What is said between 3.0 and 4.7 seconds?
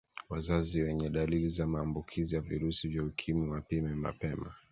ukimwi wapime mapema